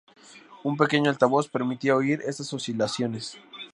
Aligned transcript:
Un 0.69 0.73
pequeño 0.81 1.11
altavoz 1.11 1.47
permitía 1.47 1.95
oír 1.95 2.19
estas 2.25 2.51
oscilaciones. 2.57 3.25